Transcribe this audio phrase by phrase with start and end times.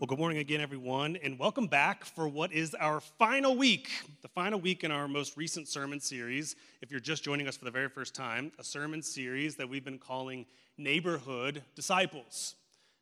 [0.00, 3.90] Well, good morning again, everyone, and welcome back for what is our final week,
[4.22, 6.54] the final week in our most recent sermon series.
[6.80, 9.84] If you're just joining us for the very first time, a sermon series that we've
[9.84, 12.54] been calling Neighborhood Disciples.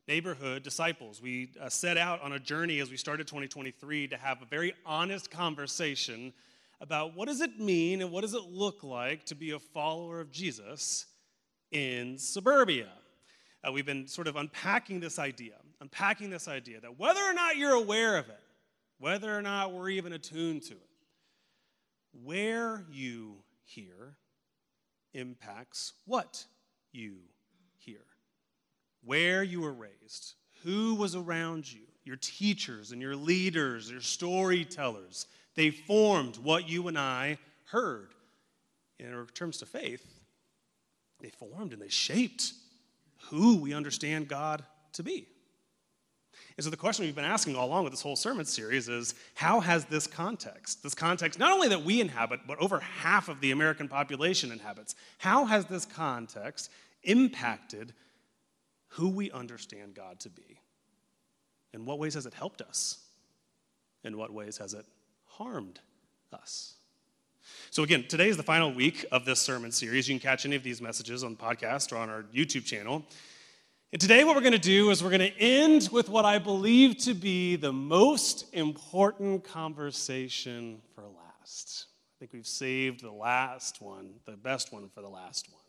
[0.07, 1.21] Neighborhood Disciples.
[1.21, 4.73] We uh, set out on a journey as we started 2023 to have a very
[4.83, 6.33] honest conversation
[6.81, 10.19] about what does it mean and what does it look like to be a follower
[10.19, 11.05] of Jesus
[11.71, 12.89] in suburbia.
[13.63, 17.57] Uh, we've been sort of unpacking this idea unpacking this idea that whether or not
[17.57, 18.39] you're aware of it,
[18.99, 20.89] whether or not we're even attuned to it,
[22.23, 24.15] where you hear
[25.13, 26.45] impacts what
[26.91, 27.17] you
[27.77, 28.05] hear.
[29.03, 35.27] Where you were raised, who was around you, your teachers and your leaders, your storytellers,
[35.55, 38.13] they formed what you and I heard.
[38.99, 40.05] In terms to faith,
[41.19, 42.53] they formed and they shaped
[43.29, 45.27] who we understand God to be.
[46.57, 49.13] And so the question we've been asking all along with this whole sermon series is
[49.35, 53.39] how has this context, this context not only that we inhabit, but over half of
[53.41, 56.71] the American population inhabits, how has this context
[57.03, 57.93] impacted
[58.89, 60.59] who we understand God to be?
[61.73, 62.97] In what ways has it helped us?
[64.03, 64.87] In what ways has it
[65.25, 65.79] harmed
[66.33, 66.73] us?
[67.69, 70.09] So, again, today is the final week of this sermon series.
[70.09, 73.05] You can catch any of these messages on the podcast or on our YouTube channel.
[73.93, 76.39] And today, what we're going to do is we're going to end with what I
[76.39, 81.85] believe to be the most important conversation for last.
[81.87, 85.66] I think we've saved the last one, the best one, for the last one.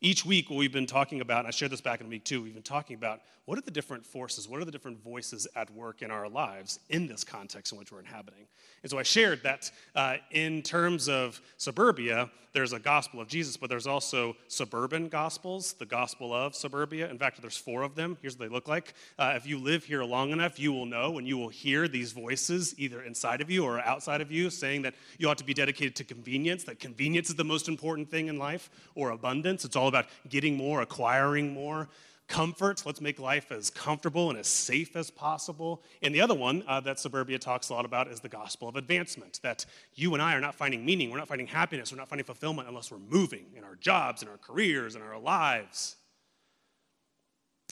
[0.00, 2.42] Each week, what we've been talking about, and I shared this back in week two,
[2.42, 5.70] we've been talking about what are the different forces, what are the different voices at
[5.70, 8.46] work in our lives in this context in which we're inhabiting.
[8.82, 13.56] And so I shared that uh, in terms of suburbia, there's a gospel of Jesus,
[13.56, 17.08] but there's also suburban gospels, the gospel of suburbia.
[17.10, 18.16] In fact, there's four of them.
[18.22, 18.94] Here's what they look like.
[19.18, 22.12] Uh, if you live here long enough, you will know and you will hear these
[22.12, 25.52] voices either inside of you or outside of you saying that you ought to be
[25.52, 29.64] dedicated to convenience, that convenience is the most important thing in life, or abundance.
[29.64, 31.88] It's all about getting more, acquiring more
[32.28, 32.82] comfort.
[32.84, 35.82] Let's make life as comfortable and as safe as possible.
[36.02, 38.76] And the other one uh, that Suburbia talks a lot about is the gospel of
[38.76, 39.64] advancement that
[39.94, 42.68] you and I are not finding meaning, we're not finding happiness, we're not finding fulfillment
[42.68, 45.96] unless we're moving in our jobs, in our careers, in our lives.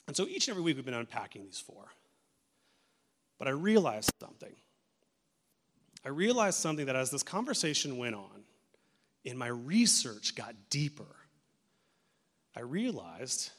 [0.07, 1.85] And so each and every week we've been unpacking these four.
[3.37, 4.55] But I realized something.
[6.05, 8.43] I realized something that as this conversation went on,
[9.25, 11.15] and my research got deeper,
[12.55, 13.51] I realized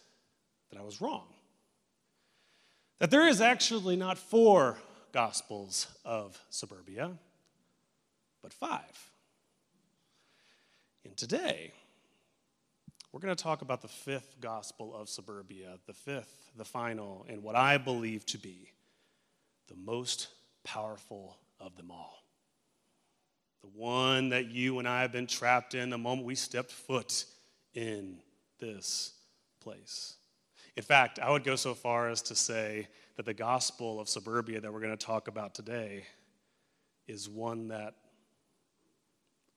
[0.71, 1.27] that I was wrong.
[2.99, 4.79] That there is actually not four
[5.13, 7.13] gospels of suburbia,
[8.43, 9.11] but five.
[11.05, 11.73] And today,
[13.13, 17.43] we're going to talk about the fifth gospel of suburbia, the fifth, the final, and
[17.43, 18.73] what I believe to be
[19.69, 20.29] the most
[20.65, 22.23] powerful of them all.
[23.63, 27.25] The one that you and I have been trapped in the moment we stepped foot
[27.75, 28.19] in
[28.59, 29.13] this
[29.61, 30.17] place.
[30.77, 34.61] In fact, I would go so far as to say that the gospel of suburbia
[34.61, 36.05] that we're going to talk about today
[37.07, 37.95] is one that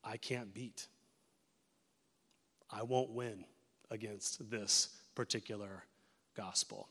[0.04, 0.88] I can't beat.
[2.72, 3.44] I won't win
[3.92, 5.84] against this particular
[6.38, 6.88] gospel.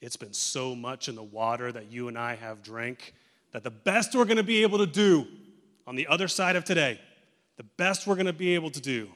[0.00, 3.14] It's been so much in the water that you and I have drank
[3.52, 5.26] that the best we're going to be able to do
[5.86, 7.00] on the other side of today,
[7.56, 9.08] the best we're going to be able to do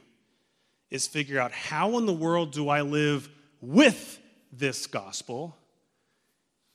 [0.90, 3.28] is figure out how in the world do I live
[3.60, 4.18] with
[4.52, 5.56] this gospel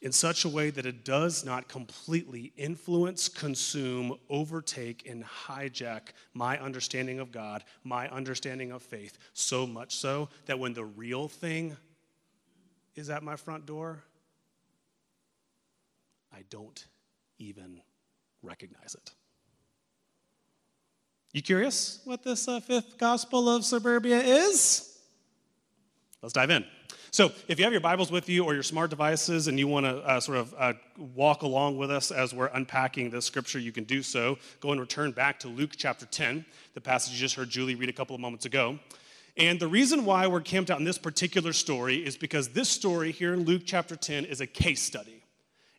[0.02, 6.60] in such a way that it does not completely influence, consume, overtake, and hijack my
[6.60, 11.76] understanding of God, my understanding of faith, so much so that when the real thing
[12.96, 14.04] is at my front door,
[16.32, 16.86] I don't
[17.40, 17.82] even
[18.44, 19.12] recognize it.
[21.36, 24.98] You curious what this uh, fifth gospel of suburbia is?
[26.22, 26.64] Let's dive in.
[27.12, 29.86] So, if you have your Bibles with you or your smart devices and you want
[29.86, 30.74] to uh, sort of uh,
[31.14, 34.38] walk along with us as we're unpacking this scripture, you can do so.
[34.62, 37.90] Go and return back to Luke chapter 10, the passage you just heard Julie read
[37.90, 38.80] a couple of moments ago.
[39.36, 43.12] And the reason why we're camped out in this particular story is because this story
[43.12, 45.15] here in Luke chapter 10 is a case study.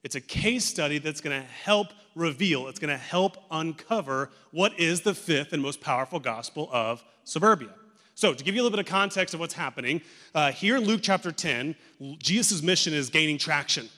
[0.06, 4.79] It's a case study that's going to help reveal, it's going to help uncover what
[4.79, 7.70] is the fifth and most powerful gospel of suburbia.
[8.14, 10.00] So, to give you a little bit of context of what's happening,
[10.32, 11.75] uh, here in Luke chapter 10,
[12.19, 13.88] Jesus' mission is gaining traction,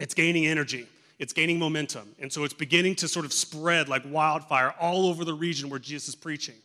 [0.00, 0.88] it's gaining energy.
[1.20, 2.14] It's gaining momentum.
[2.20, 5.78] And so it's beginning to sort of spread like wildfire all over the region where
[5.78, 6.56] Jesus is preaching.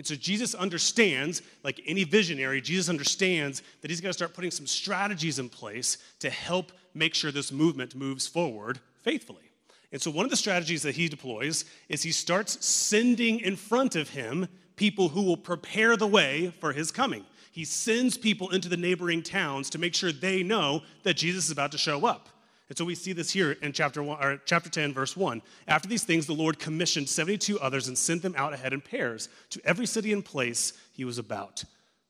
[0.00, 4.50] And so Jesus understands, like any visionary, Jesus understands that he's got to start putting
[4.50, 9.52] some strategies in place to help make sure this movement moves forward faithfully.
[9.92, 13.94] And so one of the strategies that he deploys is he starts sending in front
[13.94, 17.26] of him people who will prepare the way for his coming.
[17.52, 21.50] He sends people into the neighboring towns to make sure they know that Jesus is
[21.50, 22.30] about to show up.
[22.70, 25.42] And so we see this here in chapter, one, or chapter 10, verse 1.
[25.66, 29.28] After these things, the Lord commissioned 72 others and sent them out ahead in pairs
[29.50, 31.64] to every city and place he was about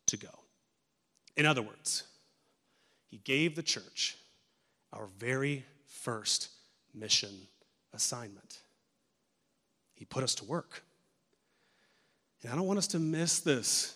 [0.06, 0.28] to go.
[1.34, 2.02] In other words,
[3.06, 4.18] he gave the church
[4.92, 6.50] our very first
[6.94, 7.48] mission
[7.94, 8.58] assignment.
[9.94, 10.82] He put us to work.
[12.42, 13.94] And I don't want us to miss this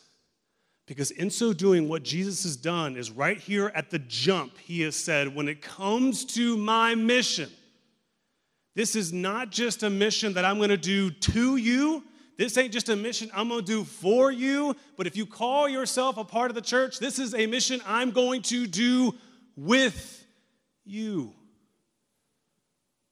[0.87, 4.83] because in so doing, what Jesus has done is right here at the jump, he
[4.83, 7.51] has said, when it comes to my mission,
[8.75, 12.03] this is not just a mission that I'm going to do to you.
[12.37, 14.75] This ain't just a mission I'm going to do for you.
[14.97, 18.11] But if you call yourself a part of the church, this is a mission I'm
[18.11, 19.15] going to do
[19.57, 20.27] with
[20.85, 21.33] you.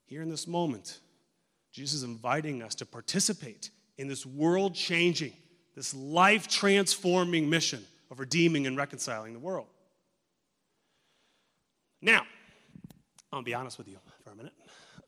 [0.05, 0.99] Here in this moment,
[1.71, 5.33] Jesus is inviting us to participate in this world changing,
[5.75, 9.67] this life transforming mission of redeeming and reconciling the world.
[12.01, 12.23] Now,
[13.33, 14.53] I'll be honest with you for a minute.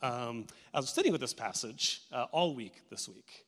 [0.01, 3.47] Um, I was sitting with this passage uh, all week this week,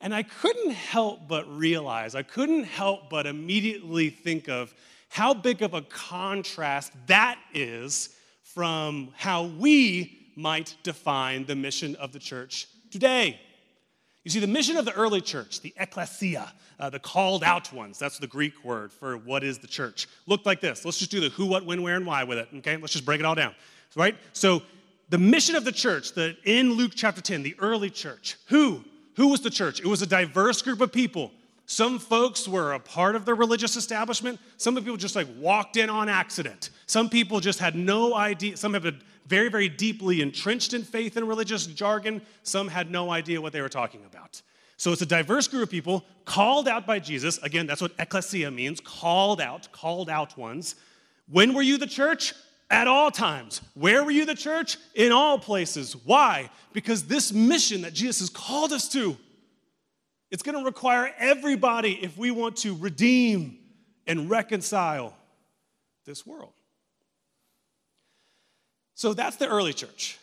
[0.00, 4.74] and I couldn't help but realize, I couldn't help but immediately think of
[5.08, 8.10] how big of a contrast that is
[8.42, 13.40] from how we might define the mission of the church today.
[14.24, 17.98] You see, the mission of the early church, the ecclesia, uh, the called out ones,
[17.98, 20.84] that's the Greek word for what is the church, looked like this.
[20.84, 22.76] Let's just do the who, what, when, where, and why with it, okay?
[22.76, 23.54] Let's just break it all down,
[23.96, 24.16] right?
[24.32, 24.62] So,
[25.08, 28.84] the mission of the church, the, in Luke chapter 10, the early church, who?
[29.16, 29.80] Who was the church?
[29.80, 31.32] It was a diverse group of people.
[31.66, 34.38] Some folks were a part of the religious establishment.
[34.56, 36.70] Some people just like walked in on accident.
[36.86, 38.56] Some people just had no idea.
[38.56, 38.86] Some have
[39.30, 42.20] very, very deeply entrenched in faith and religious jargon.
[42.42, 44.42] Some had no idea what they were talking about.
[44.76, 47.38] So it's a diverse group of people called out by Jesus.
[47.38, 50.74] Again, that's what ecclesia means called out, called out ones.
[51.30, 52.34] When were you the church?
[52.72, 53.62] At all times.
[53.74, 54.78] Where were you the church?
[54.94, 55.94] In all places.
[55.94, 56.50] Why?
[56.72, 59.16] Because this mission that Jesus has called us to,
[60.30, 63.58] it's going to require everybody if we want to redeem
[64.06, 65.14] and reconcile
[66.04, 66.59] this world.
[69.00, 70.18] So that's the early church.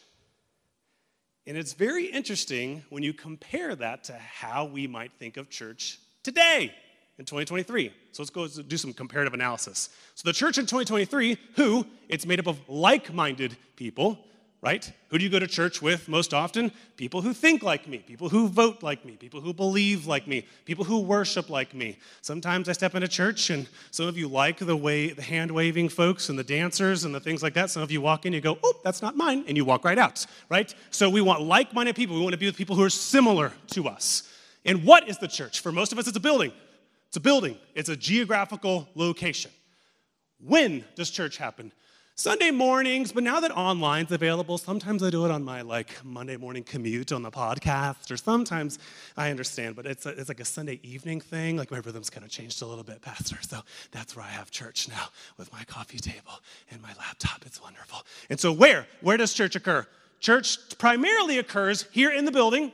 [1.47, 5.97] And it's very interesting when you compare that to how we might think of church
[6.21, 6.71] today
[7.17, 7.91] in 2023.
[8.11, 9.89] So let's go do some comparative analysis.
[10.13, 14.19] So the church in 2023, who it's made up of like-minded people
[14.67, 14.91] right?
[15.07, 16.73] Who do you go to church with most often?
[16.97, 20.45] People who think like me, people who vote like me, people who believe like me,
[20.65, 21.97] people who worship like me.
[22.21, 25.87] Sometimes I step into church and some of you like the way the hand waving
[25.87, 27.69] folks and the dancers and the things like that.
[27.69, 29.97] Some of you walk in, you go, oh, that's not mine, and you walk right
[29.97, 30.75] out, right?
[30.91, 32.17] So we want like minded people.
[32.17, 34.29] We want to be with people who are similar to us.
[34.65, 35.61] And what is the church?
[35.61, 36.51] For most of us, it's a building.
[37.07, 39.51] It's a building, it's a geographical location.
[40.41, 41.71] When does church happen?
[42.19, 46.35] Sunday mornings, but now that online's available, sometimes I do it on my like Monday
[46.35, 48.79] morning commute on the podcast, or sometimes
[49.15, 51.57] I understand, but it's, a, it's like a Sunday evening thing.
[51.57, 53.37] Like my rhythm's kind of changed a little bit, Pastor.
[53.41, 53.59] So
[53.91, 57.45] that's where I have church now with my coffee table and my laptop.
[57.45, 57.99] It's wonderful.
[58.31, 58.87] And so, where?
[59.01, 59.85] Where does church occur?
[60.19, 62.71] Church primarily occurs here in the building.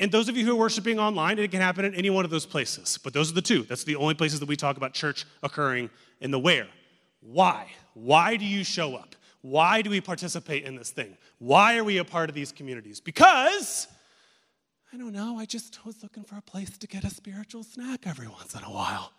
[0.00, 2.32] And those of you who are worshiping online, it can happen in any one of
[2.32, 2.98] those places.
[2.98, 3.62] But those are the two.
[3.62, 5.88] That's the only places that we talk about church occurring
[6.20, 6.66] in the where.
[7.20, 7.68] Why?
[7.96, 9.16] Why do you show up?
[9.40, 11.16] Why do we participate in this thing?
[11.38, 13.00] Why are we a part of these communities?
[13.00, 13.88] Because,
[14.92, 18.06] I don't know, I just was looking for a place to get a spiritual snack
[18.06, 19.12] every once in a while.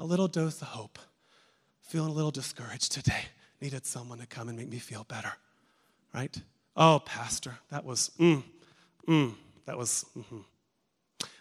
[0.00, 0.98] A little dose of hope.
[1.80, 3.26] Feeling a little discouraged today.
[3.60, 5.32] Needed someone to come and make me feel better.
[6.12, 6.36] Right?
[6.76, 8.42] Oh, Pastor, that was, mm,
[9.06, 9.32] mm,
[9.66, 10.38] that was, mm-hmm.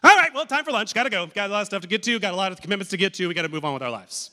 [0.04, 0.94] All right, well, time for lunch.
[0.94, 1.26] Gotta go.
[1.26, 3.16] Got a lot of stuff to get to, got a lot of commitments to get
[3.16, 3.28] to.
[3.28, 4.30] We gotta move on with our lives.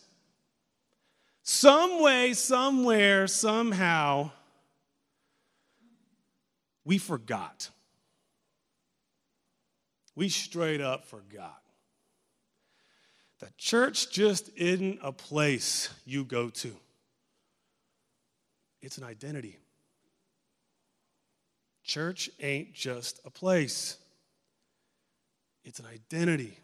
[1.51, 4.33] Some way, somewhere, somehow,
[6.85, 7.71] we forgot.
[10.15, 11.63] We straight up forgot.
[13.39, 16.77] The church just isn't a place you go to,
[18.83, 19.57] it's an identity.
[21.83, 23.97] Church ain't just a place,
[25.65, 26.59] it's an identity,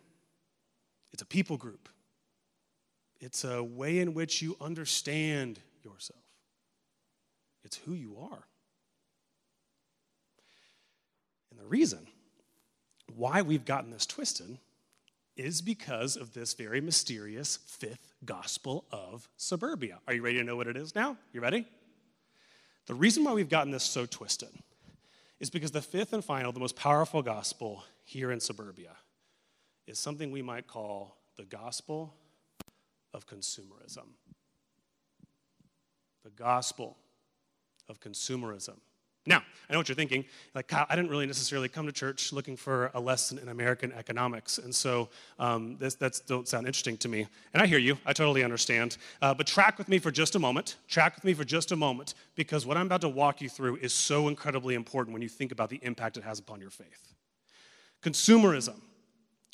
[1.11, 1.88] it's a people group,
[3.25, 6.21] it's a way in which you understand yourself,
[7.64, 8.45] it's who you are.
[11.50, 12.07] And the reason
[13.16, 14.59] why we've gotten this twisted
[15.37, 20.00] is because of this very mysterious fifth gospel of suburbia.
[20.07, 21.16] Are you ready to know what it is now?
[21.33, 21.66] You ready?
[22.87, 24.50] The reason why we've gotten this so twisted
[25.40, 28.90] is because the fifth and final, the most powerful gospel here in suburbia,
[29.87, 32.14] is something we might call the gospel
[33.14, 34.09] of consumerism.
[36.25, 36.99] The gospel
[37.88, 38.76] of consumerism.
[39.26, 40.26] Now, I know what you're thinking.
[40.54, 43.90] Like, Kyle, I didn't really necessarily come to church looking for a lesson in American
[43.92, 44.59] economics.
[44.59, 45.78] And so um,
[46.26, 47.26] don't sound interesting to me.
[47.54, 48.99] And I hear you, I totally understand.
[49.23, 50.76] Uh, but track with me for just a moment.
[50.88, 53.76] Track with me for just a moment, because what I'm about to walk you through
[53.76, 57.14] is so incredibly important when you think about the impact it has upon your faith.
[58.02, 58.76] Consumerism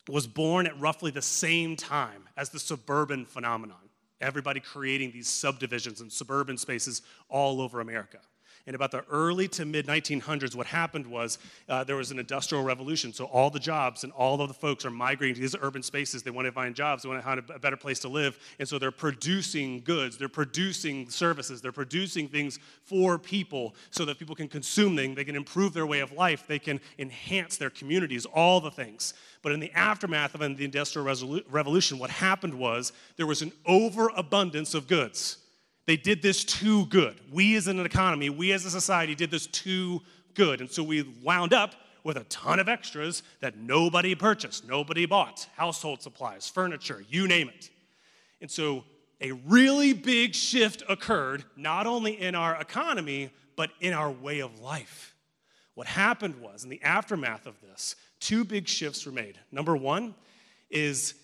[0.08, 3.76] was born at roughly the same time as the suburban phenomenon.
[4.20, 8.18] Everybody creating these subdivisions and suburban spaces all over America
[8.66, 11.38] in about the early to mid 1900s, what happened was
[11.68, 13.12] uh, there was an industrial revolution.
[13.12, 16.22] So all the jobs and all of the folks are migrating to these urban spaces.
[16.22, 18.38] They want to find jobs, they want to find a better place to live.
[18.58, 24.18] And so they're producing goods, they're producing services, they're producing things for people so that
[24.18, 27.70] people can consume them, they can improve their way of life, they can enhance their
[27.70, 29.14] communities, all the things.
[29.42, 34.74] But in the aftermath of the Industrial Revolution, what happened was there was an overabundance
[34.74, 35.38] of goods.
[35.86, 37.20] They did this too good.
[37.32, 40.02] We as an economy, we as a society did this too
[40.34, 40.60] good.
[40.60, 45.48] And so we wound up with a ton of extras that nobody purchased, nobody bought
[45.56, 47.70] household supplies, furniture, you name it.
[48.40, 48.84] And so
[49.20, 54.60] a really big shift occurred, not only in our economy, but in our way of
[54.60, 55.14] life.
[55.74, 59.38] What happened was, in the aftermath of this, two big shifts were made.
[59.52, 60.14] Number one
[60.70, 61.14] is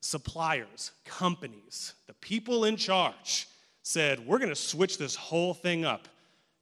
[0.00, 3.46] suppliers, companies, the people in charge
[3.86, 6.08] said, We're going to switch this whole thing up.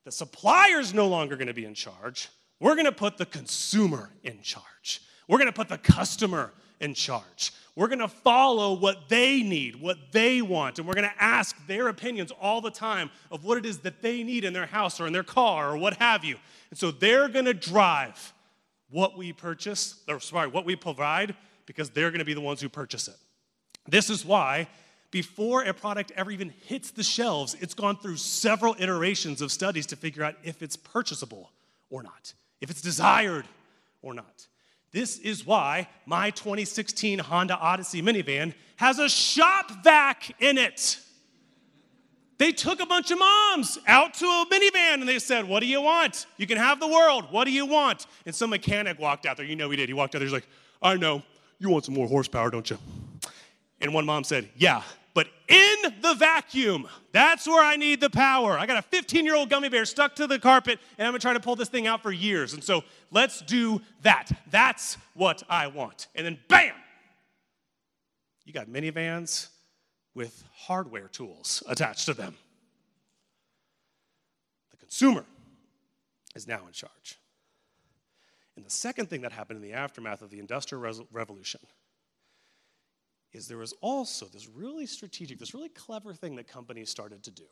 [0.05, 2.29] The supplier's no longer going to be in charge.
[2.61, 5.01] We're going to put the consumer in charge.
[5.27, 7.53] We're going to put the customer in charge.
[7.77, 11.57] We're going to follow what they need, what they want, and we're going to ask
[11.67, 15.01] their opinions all the time of what it is that they need in their house
[15.01, 16.37] or in their car or what have you.
[16.69, 18.35] And so they're going to drive
[18.91, 22.61] what we purchase, or sorry, what we provide, because they're going to be the ones
[22.61, 23.17] who purchase it.
[23.89, 24.69] This is why
[25.15, 29.87] before a product ever even hits the shelves, it's gone through several iterations of studies
[29.87, 31.53] to figure out if it's purchasable
[31.89, 33.45] or not, if it's desired
[34.03, 34.49] or not.
[34.91, 40.99] This is why my 2016 Honda Odyssey minivan has a shop vac in it.
[42.39, 45.67] They took a bunch of moms out to a minivan and they said, What do
[45.67, 46.27] you want?
[46.39, 47.27] You can have the world.
[47.31, 48.09] What do you want?
[48.27, 49.47] And some mechanic walked out there.
[49.47, 49.89] You know he did.
[49.89, 50.27] He walked out there.
[50.27, 50.49] He's like,
[50.83, 51.23] I know.
[51.61, 52.79] You want some more horsepower, don't you?
[53.81, 54.83] And one mom said, Yeah,
[55.15, 58.59] but in the vacuum, that's where I need the power.
[58.59, 61.21] I got a 15 year old gummy bear stuck to the carpet, and I'm gonna
[61.21, 62.53] try to pull this thing out for years.
[62.53, 64.31] And so let's do that.
[64.51, 66.09] That's what I want.
[66.17, 66.75] And then, bam!
[68.45, 69.49] You got minivans
[70.15, 72.35] with hardware tools attached to them.
[74.73, 75.25] The consumer
[76.35, 77.19] is now in charge.
[78.57, 81.61] And the second thing that happened in the aftermath of the Industrial Revolution
[83.35, 87.31] is there was also this really strategic, this really clever thing that companies started to
[87.33, 87.45] do.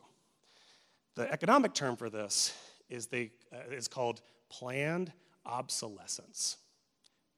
[1.15, 2.57] The economic term for this
[2.89, 5.11] is, they, uh, is called planned
[5.45, 6.57] obsolescence.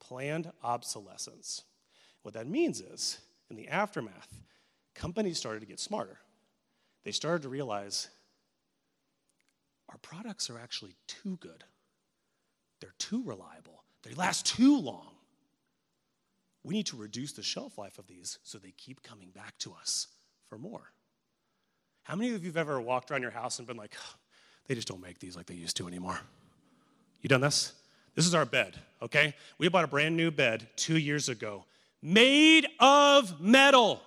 [0.00, 1.64] Planned obsolescence.
[2.22, 3.18] What that means is,
[3.50, 4.38] in the aftermath,
[4.94, 6.18] companies started to get smarter.
[7.04, 8.08] They started to realize
[9.88, 11.64] our products are actually too good,
[12.80, 15.15] they're too reliable, they last too long
[16.66, 19.72] we need to reduce the shelf life of these so they keep coming back to
[19.80, 20.08] us
[20.48, 20.90] for more.
[22.02, 23.94] How many of you have ever walked around your house and been like,
[24.66, 26.18] they just don't make these like they used to anymore?
[27.22, 27.72] You done this?
[28.16, 29.34] This is our bed, okay?
[29.58, 31.64] We bought a brand new bed two years ago,
[32.02, 34.02] made of metal.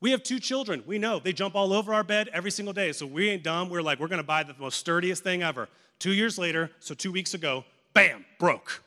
[0.00, 0.84] We have two children.
[0.86, 2.92] We know they jump all over our bed every single day.
[2.92, 3.68] So we ain't dumb.
[3.68, 5.68] We're like, we're gonna buy the most sturdiest thing ever.
[5.98, 8.82] Two years later, so two weeks ago, bam, broke.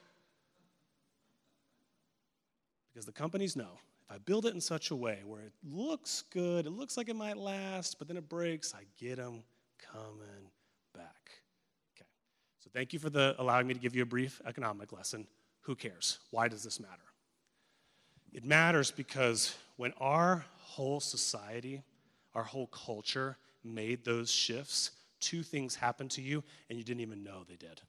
[2.93, 6.23] Because the companies know if I build it in such a way where it looks
[6.29, 9.43] good, it looks like it might last, but then it breaks, I get them
[9.91, 10.51] coming
[10.93, 11.31] back.
[11.97, 12.05] Okay.
[12.59, 15.27] So thank you for the allowing me to give you a brief economic lesson.
[15.61, 16.19] Who cares?
[16.31, 17.03] Why does this matter?
[18.31, 21.83] It matters because when our whole society,
[22.35, 27.23] our whole culture made those shifts, two things happened to you and you didn't even
[27.23, 27.81] know they did.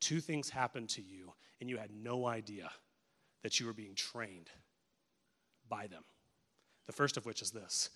[0.00, 2.70] two things happened to you and you had no idea
[3.42, 4.50] that you were being trained
[5.68, 6.04] by them.
[6.86, 7.90] The first of which is this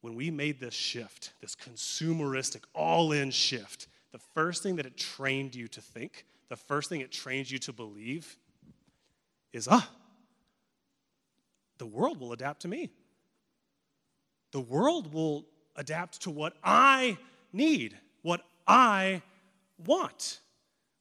[0.00, 4.96] when we made this shift, this consumeristic, all in shift, the first thing that it
[4.96, 8.36] trained you to think, the first thing it trained you to believe
[9.52, 9.88] is ah,
[11.78, 12.90] the world will adapt to me.
[14.52, 17.18] The world will adapt to what I
[17.52, 19.22] need, what I
[19.86, 20.40] want.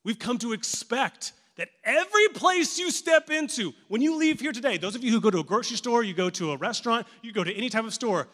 [0.04, 4.78] We've come to expect that every place you step into, when you leave here today,
[4.78, 7.34] those of you who go to a grocery store, you go to a restaurant, you
[7.34, 8.30] go to any type of store,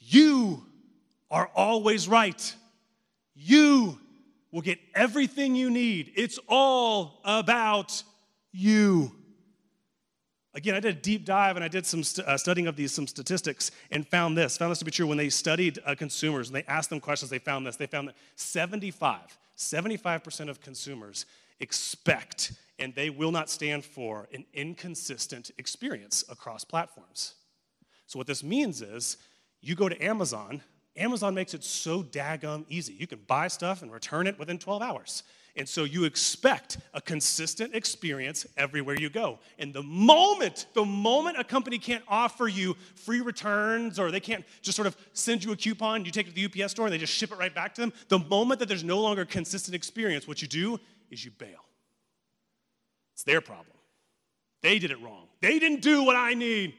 [0.00, 0.64] you
[1.30, 2.54] are always right.
[3.36, 4.00] You
[4.50, 6.10] will get everything you need.
[6.16, 8.02] It's all about
[8.50, 9.12] you.
[10.52, 12.90] Again, I did a deep dive and I did some st- uh, studying of these,
[12.90, 14.58] some statistics, and found this.
[14.58, 17.30] Found this to be true when they studied uh, consumers and they asked them questions.
[17.30, 17.76] They found this.
[17.76, 21.26] They found that 75, 75% of consumers
[21.60, 27.34] expect and they will not stand for an inconsistent experience across platforms.
[28.06, 29.18] So, what this means is
[29.60, 30.62] you go to Amazon,
[30.96, 32.94] Amazon makes it so daggum easy.
[32.94, 35.22] You can buy stuff and return it within 12 hours.
[35.56, 39.40] And so you expect a consistent experience everywhere you go.
[39.58, 44.44] And the moment, the moment a company can't offer you free returns or they can't
[44.62, 46.92] just sort of send you a coupon, you take it to the UPS store and
[46.92, 49.74] they just ship it right back to them, the moment that there's no longer consistent
[49.74, 50.78] experience, what you do
[51.10, 51.64] is you bail.
[53.14, 53.76] It's their problem.
[54.62, 55.28] They did it wrong.
[55.40, 56.74] They didn't do what I need.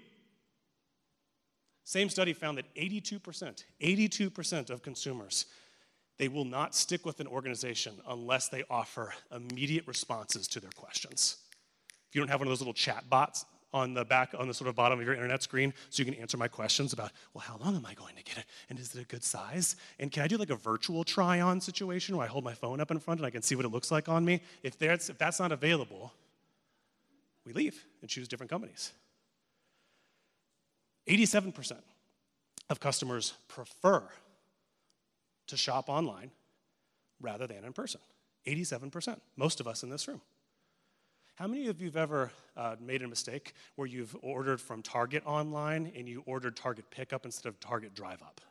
[1.84, 5.48] Same study found that 82%, 82% of consumers,
[6.18, 11.38] they will not stick with an organization unless they offer immediate responses to their questions.
[12.10, 14.54] If you don't have one of those little chat bots on the back, on the
[14.54, 17.44] sort of bottom of your internet screen, so you can answer my questions about, well,
[17.44, 18.46] how long am I going to get it?
[18.70, 19.76] And is it a good size?
[20.00, 22.82] And can I do like a virtual try on situation where I hold my phone
[22.82, 24.42] up in front and I can see what it looks like on me?
[24.64, 26.12] If that's, if that's not available,
[27.46, 28.92] we leave and choose different companies.
[31.08, 31.74] 87%
[32.70, 34.04] of customers prefer
[35.48, 36.32] to shop online
[37.20, 38.00] rather than in person.
[38.48, 39.20] 87%.
[39.36, 40.22] Most of us in this room.
[41.36, 45.24] How many of you have ever uh, made a mistake where you've ordered from Target
[45.26, 48.42] online and you ordered Target pickup instead of Target drive up?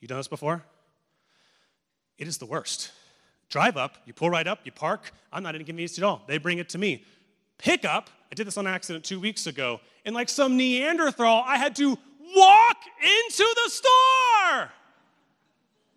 [0.00, 0.62] You done this before?
[2.18, 2.92] It is the worst.
[3.48, 5.10] Drive up, you pull right up, you park.
[5.32, 6.22] I'm not inconvenienced at all.
[6.26, 7.04] They bring it to me.
[7.58, 11.74] Pickup, I did this on accident two weeks ago, and like some Neanderthal, I had
[11.76, 14.70] to walk into the store.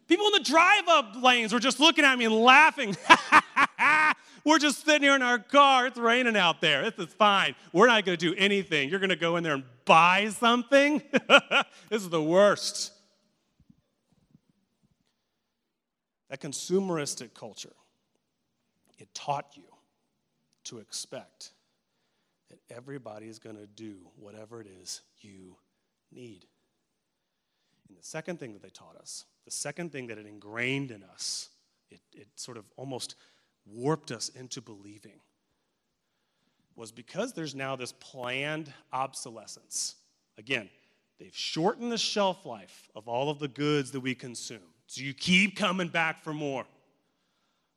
[0.07, 2.97] People in the drive up lanes were just looking at me and laughing.
[4.45, 5.87] We're just sitting here in our car.
[5.87, 6.89] It's raining out there.
[6.89, 7.55] This is fine.
[7.71, 8.89] We're not going to do anything.
[8.89, 11.01] You're going to go in there and buy something?
[11.89, 12.91] this is the worst.
[16.29, 17.73] That consumeristic culture,
[18.97, 19.63] it taught you
[20.65, 21.51] to expect
[22.49, 25.55] that everybody is going to do whatever it is you
[26.11, 26.45] need.
[27.87, 31.03] And the second thing that they taught us, the second thing that it ingrained in
[31.03, 31.49] us,
[31.89, 33.15] it, it sort of almost
[33.65, 35.19] warped us into believing,
[36.75, 39.95] was because there's now this planned obsolescence.
[40.37, 40.69] Again,
[41.19, 44.59] they've shortened the shelf life of all of the goods that we consume.
[44.87, 46.65] So you keep coming back for more.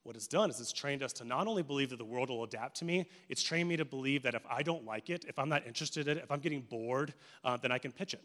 [0.02, 2.44] What it's done is it's trained us to not only believe that the world will
[2.44, 5.36] adapt to me, it's trained me to believe that if I don't like it, if
[5.36, 8.22] I'm not interested in it, if I'm getting bored, uh, then I can pitch it.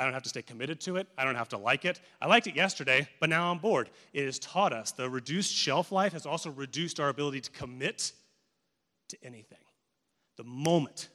[0.00, 1.06] I don't have to stay committed to it.
[1.18, 2.00] I don't have to like it.
[2.22, 3.90] I liked it yesterday, but now I'm bored.
[4.14, 8.12] It has taught us the reduced shelf life has also reduced our ability to commit
[9.10, 9.58] to anything.
[10.38, 11.10] The moment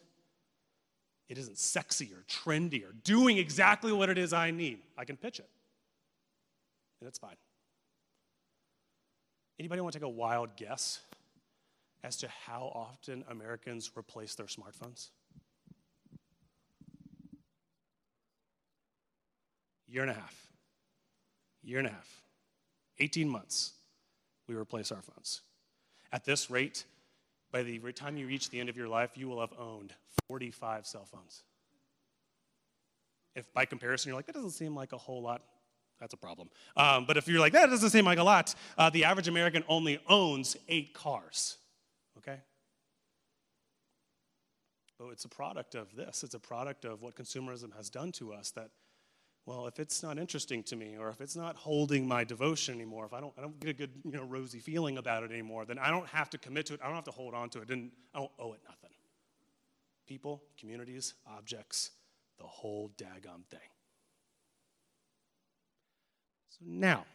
[1.28, 5.18] it isn't sexy or trendy or doing exactly what it is I need, I can
[5.18, 5.50] pitch it.
[7.02, 7.38] And it's fine.
[9.58, 11.00] Anybody want to take a wild guess
[12.04, 15.10] as to how often Americans replace their smartphones?
[19.88, 20.36] Year and a half.
[21.64, 22.22] Year and a half.
[23.00, 23.74] 18 months,
[24.48, 25.42] we replace our phones.
[26.12, 26.86] At this rate,
[27.52, 29.94] by the time you reach the end of your life, you will have owned
[30.28, 31.44] 45 cell phones.
[33.36, 35.42] If by comparison you're like, that doesn't seem like a whole lot,
[36.00, 36.50] that's a problem.
[36.76, 39.64] Um, but if you're like, that doesn't seem like a lot, uh, the average American
[39.68, 41.58] only owns eight cars,
[42.18, 42.40] okay?
[44.98, 46.24] But it's a product of this.
[46.24, 48.70] It's a product of what consumerism has done to us that,
[49.46, 53.06] well, if it's not interesting to me or if it's not holding my devotion anymore,
[53.06, 55.66] if I don't, I don't get a good, you know, rosy feeling about it anymore,
[55.66, 56.80] then I don't have to commit to it.
[56.82, 57.70] I don't have to hold on to it.
[57.70, 58.90] And I don't owe it nothing.
[60.08, 61.92] People, communities, objects,
[62.40, 63.60] the whole daggum thing.
[66.50, 67.06] So now,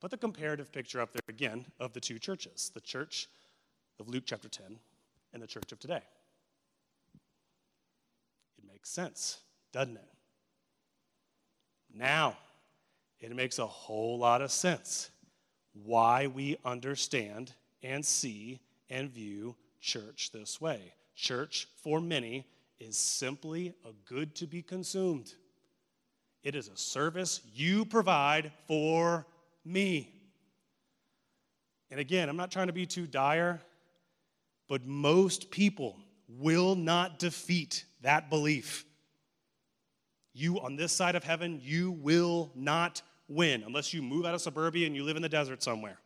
[0.00, 3.28] put the comparative picture up there again of the two churches the church
[3.98, 4.78] of Luke chapter 10
[5.32, 6.02] and the church of today?
[8.58, 9.40] It makes sense,
[9.72, 10.19] doesn't it?
[11.94, 12.36] Now,
[13.20, 15.10] it makes a whole lot of sense
[15.72, 20.94] why we understand and see and view church this way.
[21.14, 22.46] Church, for many,
[22.78, 25.34] is simply a good to be consumed.
[26.42, 29.26] It is a service you provide for
[29.64, 30.14] me.
[31.90, 33.60] And again, I'm not trying to be too dire,
[34.68, 35.98] but most people
[36.28, 38.86] will not defeat that belief.
[40.32, 44.40] You on this side of heaven, you will not win unless you move out of
[44.40, 45.98] suburbia and you live in the desert somewhere.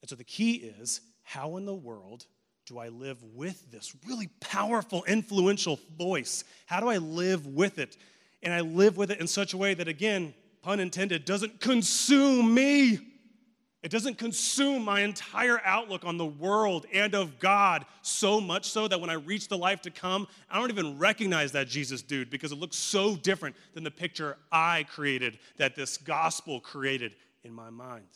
[0.00, 2.26] And so the key is how in the world
[2.66, 6.44] do I live with this really powerful, influential voice?
[6.66, 7.96] How do I live with it?
[8.42, 12.52] And I live with it in such a way that, again, pun intended, doesn't consume
[12.54, 12.98] me.
[13.82, 18.86] It doesn't consume my entire outlook on the world and of God so much so
[18.86, 22.30] that when I reach the life to come, I don't even recognize that Jesus dude
[22.30, 27.52] because it looks so different than the picture I created, that this gospel created in
[27.52, 28.06] my mind.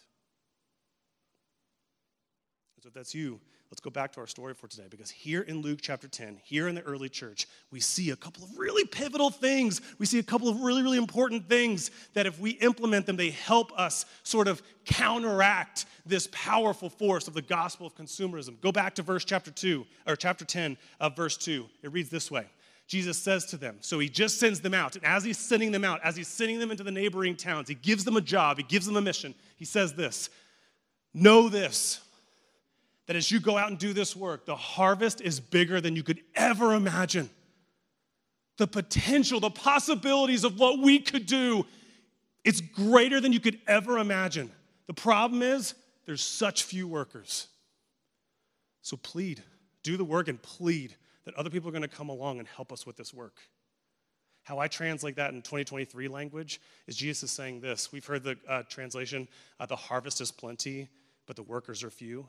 [2.80, 3.40] So if that's you,
[3.76, 6.66] let's go back to our story for today because here in Luke chapter 10, here
[6.66, 9.82] in the early church, we see a couple of really pivotal things.
[9.98, 13.28] We see a couple of really, really important things that if we implement them, they
[13.28, 18.58] help us sort of counteract this powerful force of the gospel of consumerism.
[18.62, 21.66] Go back to verse chapter 2, or chapter 10 of verse 2.
[21.82, 22.46] It reads this way.
[22.86, 24.96] Jesus says to them, so he just sends them out.
[24.96, 27.74] And as he's sending them out, as he's sending them into the neighboring towns, he
[27.74, 29.34] gives them a job, he gives them a mission.
[29.58, 30.30] He says this
[31.12, 32.00] Know this
[33.06, 36.02] that as you go out and do this work, the harvest is bigger than you
[36.02, 37.30] could ever imagine.
[38.58, 41.66] The potential, the possibilities of what we could do,
[42.44, 44.50] it's greater than you could ever imagine.
[44.86, 45.74] The problem is,
[46.06, 47.48] there's such few workers.
[48.82, 49.42] So plead,
[49.82, 52.72] do the work and plead that other people are going to come along and help
[52.72, 53.40] us with this work.
[54.44, 57.90] How I translate that in 2023 language is Jesus is saying this.
[57.90, 59.26] We've heard the uh, translation,
[59.58, 60.88] uh, the harvest is plenty,
[61.26, 62.28] but the workers are few.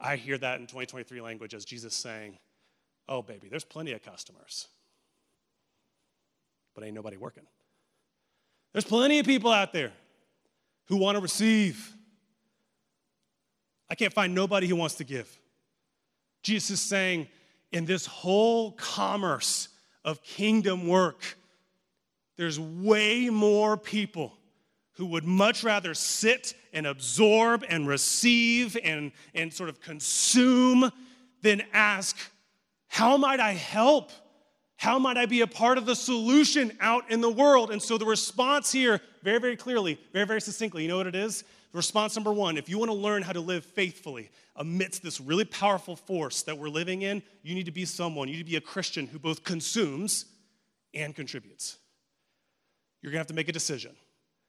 [0.00, 2.38] I hear that in 2023 language as Jesus saying,
[3.08, 4.68] Oh, baby, there's plenty of customers,
[6.74, 7.44] but ain't nobody working.
[8.72, 9.92] There's plenty of people out there
[10.86, 11.94] who want to receive.
[13.90, 15.38] I can't find nobody who wants to give.
[16.42, 17.28] Jesus is saying,
[17.72, 19.68] in this whole commerce
[20.04, 21.36] of kingdom work,
[22.36, 24.32] there's way more people
[24.94, 30.90] who would much rather sit and absorb and receive and, and sort of consume
[31.42, 32.16] than ask,
[32.88, 34.10] How might I help?
[34.76, 37.70] How might I be a part of the solution out in the world?
[37.70, 41.14] And so the response here, very, very clearly, very, very succinctly, you know what it
[41.14, 41.44] is?
[41.72, 45.44] Response number one if you want to learn how to live faithfully amidst this really
[45.44, 48.56] powerful force that we're living in, you need to be someone, you need to be
[48.56, 50.26] a Christian who both consumes
[50.92, 51.78] and contributes.
[53.02, 53.96] You're going to have to make a decision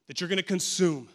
[0.08, 1.08] that you're going to consume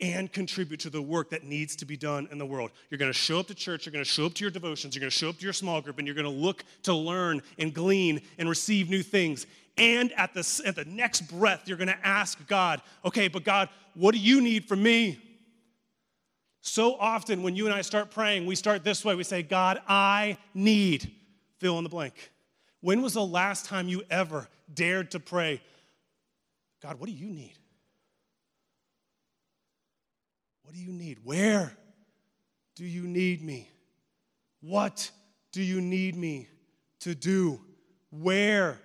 [0.00, 2.70] and contribute to the work that needs to be done in the world.
[2.88, 4.94] You're going to show up to church, you're going to show up to your devotions,
[4.94, 6.94] you're going to show up to your small group, and you're going to look to
[6.94, 9.46] learn and glean and receive new things.
[9.76, 13.68] And at the, at the next breath, you're going to ask God, okay, but God,
[13.94, 15.18] what do you need from me?
[16.62, 19.80] So often, when you and I start praying, we start this way we say, God,
[19.88, 21.10] I need
[21.58, 22.30] fill in the blank.
[22.80, 25.62] When was the last time you ever dared to pray,
[26.82, 27.54] God, what do you need?
[30.70, 31.18] What do you need?
[31.24, 31.72] Where
[32.76, 33.68] do you need me?
[34.60, 35.10] What
[35.50, 36.46] do you need me
[37.00, 37.60] to do?
[38.10, 38.78] Where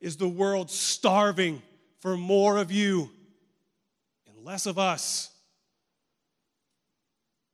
[0.00, 1.60] is the world starving
[1.98, 3.10] for more of you
[4.28, 5.32] and less of us?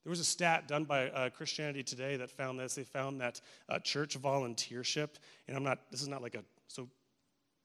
[0.05, 2.75] There was a stat done by uh, Christianity Today that found this.
[2.75, 5.15] They found that uh, church volunteership,
[5.47, 6.91] and I'm not, this is not like a, so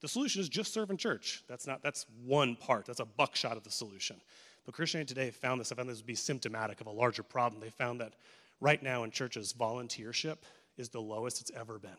[0.00, 1.44] the solution is just serve in church.
[1.50, 2.86] That's not, that's one part.
[2.86, 4.16] That's a buckshot of the solution.
[4.64, 5.72] But Christianity Today found this.
[5.72, 7.60] I found this to be symptomatic of a larger problem.
[7.60, 8.14] They found that
[8.60, 10.38] right now in churches, volunteership
[10.76, 11.90] is the lowest it's ever been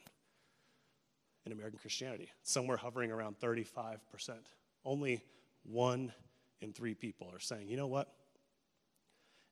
[1.45, 3.99] in American Christianity, somewhere hovering around 35%.
[4.83, 5.23] Only
[5.63, 6.11] one
[6.61, 8.11] in three people are saying, you know what?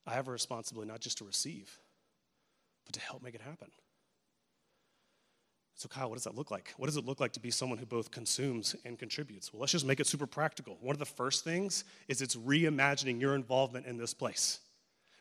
[0.08, 1.80] I have a responsibility not just to receive,
[2.86, 3.70] but to help make it happen.
[5.76, 6.74] So, Kyle, what does that look like?
[6.78, 9.52] What does it look like to be someone who both consumes and contributes?
[9.52, 10.78] Well, let's just make it super practical.
[10.82, 14.60] One of the first things is it's reimagining your involvement in this place,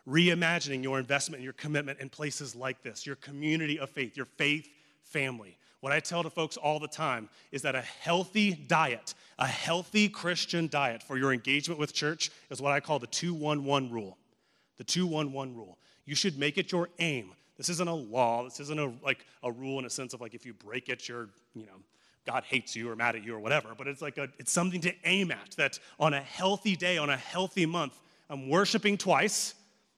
[0.06, 4.26] reimagining your investment and your commitment in places like this, your community of faith, your
[4.26, 4.68] faith
[5.02, 5.56] family.
[5.80, 10.08] What I tell to folks all the time is that a healthy diet, a healthy
[10.08, 14.16] Christian diet for your engagement with church is what I call the 211 rule.
[14.76, 15.78] The 211 rule.
[16.04, 17.32] You should make it your aim.
[17.56, 18.44] This isn't a law.
[18.44, 21.08] This isn't a, like a rule in a sense of like if you break it,
[21.08, 21.80] you're, you know,
[22.24, 23.74] God hates you or mad at you or whatever.
[23.76, 27.10] But it's like a, it's something to aim at that on a healthy day, on
[27.10, 27.98] a healthy month,
[28.30, 29.54] I'm worshiping twice,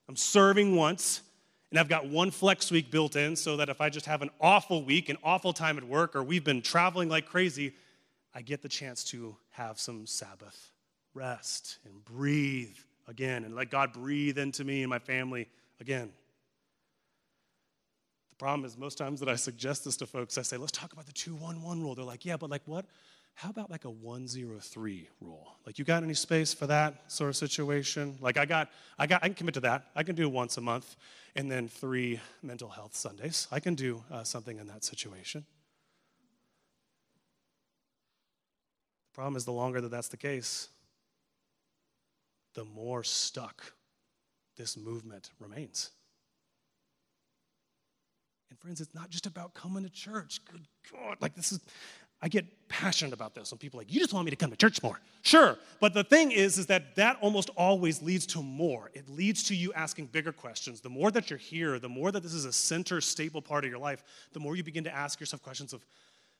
[0.09, 1.23] I'm serving once,
[1.71, 4.31] and I've got one flex week built in so that if I just have an
[4.41, 7.75] awful week, an awful time at work, or we've been traveling like crazy,
[8.35, 10.73] I get the chance to have some Sabbath
[11.15, 15.49] rest and breathe again and let God breathe into me and my family
[15.81, 16.11] again.
[18.35, 20.93] The problem is, most times that I suggest this to folks, I say, let's talk
[20.93, 21.95] about the 211 rule.
[21.95, 22.85] They're like, yeah, but like what?
[23.35, 25.53] How about like a 103 rule?
[25.65, 28.19] Like, you got any space for that sort of situation?
[28.21, 29.87] Like, I got, I got, I can commit to that.
[29.95, 30.97] I can do once a month
[31.37, 33.47] and then three mental health Sundays.
[33.53, 35.45] I can do uh, something in that situation.
[39.13, 40.71] The problem is, the longer that that's the case,
[42.55, 43.73] the more stuck
[44.57, 45.93] this movement remains.
[48.51, 50.41] And friends, it's not just about coming to church.
[50.51, 51.17] Good God.
[51.21, 51.61] Like, this is,
[52.23, 54.57] I get passionate about this when people like, you just want me to come to
[54.57, 55.01] church more.
[55.23, 55.59] Sure.
[55.81, 58.91] But the thing is, is that that almost always leads to more.
[58.95, 60.81] It leads to you asking bigger questions.
[60.81, 63.71] The more that you're here, the more that this is a center, staple part of
[63.71, 65.85] your life, the more you begin to ask yourself questions of,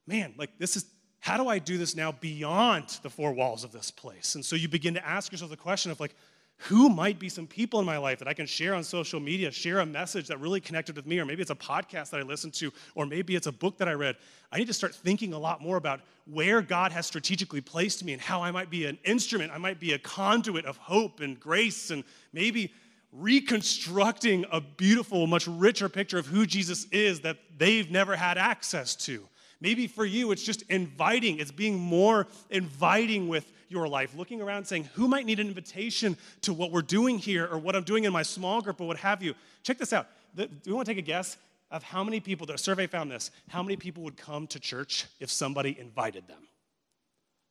[0.07, 0.87] man, like, this is,
[1.21, 4.35] how do I do this now beyond the four walls of this place?
[4.35, 6.15] And so you begin to ask yourself the question of, like,
[6.57, 9.51] who might be some people in my life that I can share on social media,
[9.51, 12.23] share a message that really connected with me, or maybe it's a podcast that I
[12.23, 14.17] listened to, or maybe it's a book that I read.
[14.53, 18.13] I need to start thinking a lot more about where God has strategically placed me
[18.13, 21.39] and how I might be an instrument, I might be a conduit of hope and
[21.39, 22.73] grace, and maybe
[23.13, 28.97] reconstructing a beautiful, much richer picture of who Jesus is that they've never had access
[28.97, 29.29] to.
[29.61, 34.65] Maybe for you, it's just inviting, it's being more inviting with your life, looking around
[34.65, 38.05] saying, who might need an invitation to what we're doing here or what I'm doing
[38.05, 39.35] in my small group or what have you.
[39.65, 40.07] Check this out.
[40.37, 41.37] Do you want to take a guess
[41.71, 45.07] of how many people, the survey found this, how many people would come to church
[45.19, 46.49] if somebody invited them?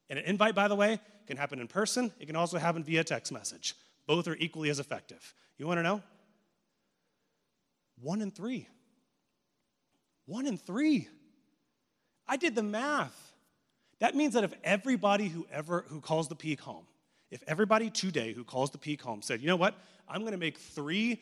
[0.09, 3.03] And an invite, by the way, can happen in person, it can also happen via
[3.03, 3.75] text message.
[4.07, 5.33] Both are equally as effective.
[5.57, 6.01] You want to know?
[8.01, 8.67] One in three.
[10.25, 11.07] One in three.
[12.27, 13.32] I did the math.
[14.03, 16.85] That means that if everybody who ever who calls the peak home,
[17.31, 19.75] if everybody today who calls the peak home said, you know what,
[20.09, 21.21] I'm going to make three.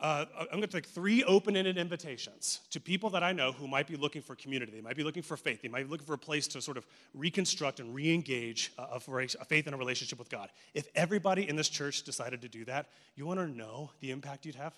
[0.00, 3.86] Uh, I'm going to take three open-ended invitations to people that I know who might
[3.86, 4.72] be looking for community.
[4.72, 5.62] They might be looking for faith.
[5.62, 9.44] They might be looking for a place to sort of reconstruct and re-engage a, a
[9.44, 10.50] faith and a relationship with God.
[10.74, 14.44] If everybody in this church decided to do that, you want to know the impact
[14.44, 14.74] you'd have?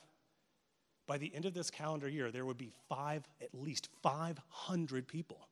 [1.06, 5.47] By the end of this calendar year, there would be five, at least 500 people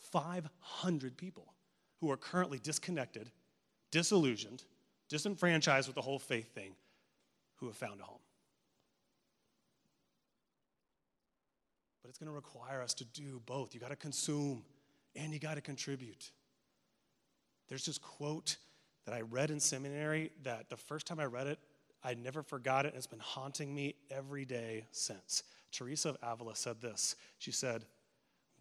[0.00, 1.54] 500 people
[2.00, 3.30] who are currently disconnected,
[3.90, 4.64] disillusioned,
[5.08, 6.74] disenfranchised with the whole faith thing,
[7.56, 8.20] who have found a home.
[12.02, 13.74] But it's going to require us to do both.
[13.74, 14.64] You got to consume
[15.14, 16.30] and you got to contribute.
[17.68, 18.56] There's this quote
[19.04, 21.58] that I read in seminary that the first time I read it,
[22.02, 25.42] I never forgot it, and it's been haunting me every day since.
[25.70, 27.16] Teresa of Avila said this.
[27.38, 27.84] She said,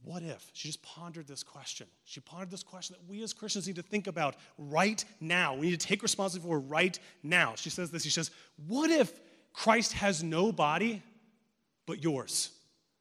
[0.04, 0.50] what if?
[0.54, 1.88] She just pondered this question.
[2.06, 5.56] She pondered this question that we as Christians need to think about right now.
[5.56, 7.54] We need to take responsibility for right now.
[7.56, 8.32] She says this She says,
[8.68, 9.20] What if
[9.54, 11.04] Christ has no body
[11.86, 12.52] but yours?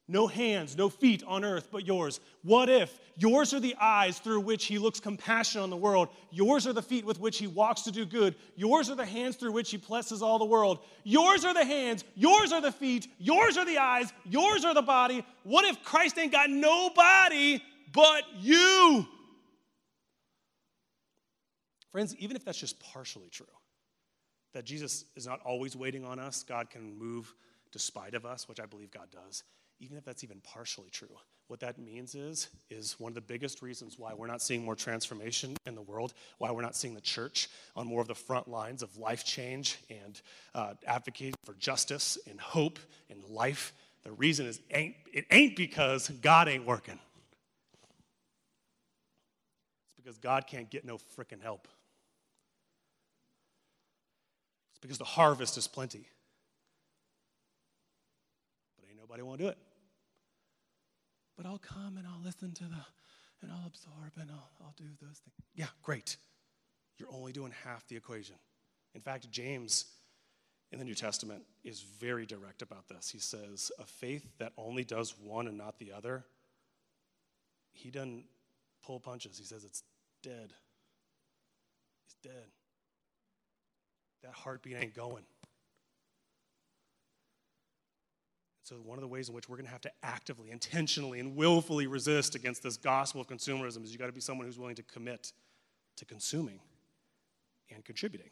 [0.08, 2.18] No hands, no feet on earth but yours?
[2.42, 6.08] What if yours are the eyes through which he looks compassion on the world?
[6.30, 8.34] Yours are the feet with which he walks to do good.
[8.56, 10.78] Yours are the hands through which he blesses all the world.
[11.04, 14.82] Yours are the hands, yours are the feet, yours are the eyes, yours are the
[14.82, 15.24] body.
[15.42, 17.60] What if Christ ain't got nobody
[17.92, 19.06] but you?
[21.92, 23.46] Friends, even if that's just partially true,
[24.54, 27.34] that Jesus is not always waiting on us, God can move
[27.72, 29.44] despite of us, which I believe God does
[29.80, 31.16] even if that's even partially true,
[31.48, 34.74] what that means is, is one of the biggest reasons why we're not seeing more
[34.76, 38.48] transformation in the world, why we're not seeing the church on more of the front
[38.48, 40.20] lines of life change and
[40.54, 43.72] uh, advocating for justice and hope and life.
[44.02, 46.98] The reason is ain't, it ain't because God ain't working.
[49.86, 51.66] It's because God can't get no frickin' help.
[54.72, 56.06] It's because the harvest is plenty.
[58.76, 59.58] But ain't nobody want to do it
[61.38, 62.84] but I'll come and I'll listen to the,
[63.42, 65.46] and I'll absorb and I'll, I'll do those things.
[65.54, 66.16] Yeah, great.
[66.98, 68.34] You're only doing half the equation.
[68.94, 69.86] In fact, James
[70.72, 73.08] in the New Testament is very direct about this.
[73.08, 76.24] He says, a faith that only does one and not the other,
[77.70, 78.24] he doesn't
[78.84, 79.38] pull punches.
[79.38, 79.84] He says it's
[80.24, 80.52] dead.
[82.04, 82.48] He's dead.
[84.24, 85.22] That heartbeat ain't going.
[88.68, 91.34] So, one of the ways in which we're going to have to actively, intentionally, and
[91.34, 94.74] willfully resist against this gospel of consumerism is you've got to be someone who's willing
[94.74, 95.32] to commit
[95.96, 96.60] to consuming
[97.74, 98.28] and contributing.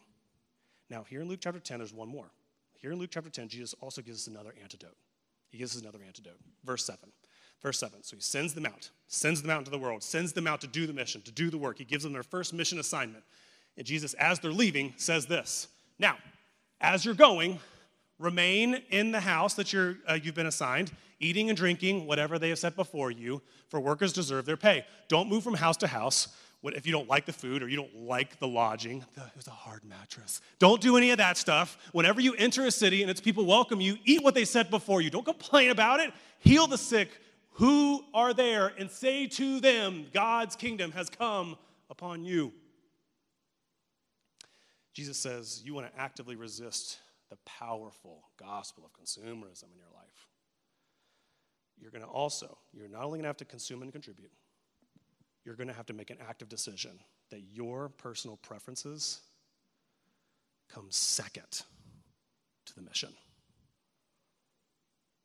[0.91, 2.29] Now, here in Luke chapter 10, there's one more.
[2.75, 4.95] Here in Luke chapter 10, Jesus also gives us another antidote.
[5.49, 6.37] He gives us another antidote.
[6.63, 6.99] Verse 7.
[7.63, 8.03] Verse 7.
[8.03, 10.67] So he sends them out, sends them out into the world, sends them out to
[10.67, 11.79] do the mission, to do the work.
[11.79, 13.23] He gives them their first mission assignment.
[13.75, 16.17] And Jesus, as they're leaving, says this Now,
[16.79, 17.59] as you're going,
[18.19, 22.49] remain in the house that you're, uh, you've been assigned, eating and drinking whatever they
[22.49, 24.85] have set before you, for workers deserve their pay.
[25.07, 26.29] Don't move from house to house
[26.75, 29.51] if you don't like the food or you don't like the lodging, it was a
[29.51, 30.41] hard mattress.
[30.59, 31.77] Don't do any of that stuff.
[31.91, 35.01] Whenever you enter a city and its people welcome you, eat what they set before
[35.01, 35.09] you.
[35.09, 36.11] Don't complain about it.
[36.39, 37.09] Heal the sick
[37.51, 41.57] who are there and say to them, God's kingdom has come
[41.89, 42.51] upon you.
[44.93, 50.27] Jesus says you want to actively resist the powerful gospel of consumerism in your life.
[51.79, 54.31] You're going to also, you're not only going to have to consume and contribute,
[55.45, 59.21] you're going to have to make an active decision that your personal preferences
[60.69, 61.63] come second
[62.65, 63.13] to the mission.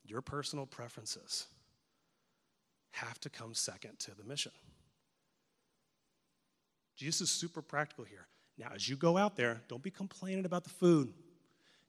[0.04, 1.46] Your personal preferences
[2.92, 4.52] have to come second to the mission.
[6.96, 8.26] Jesus is super practical here.
[8.58, 11.12] Now, as you go out there, don't be complaining about the food